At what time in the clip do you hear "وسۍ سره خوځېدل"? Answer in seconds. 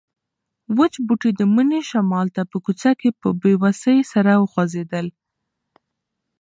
3.63-5.07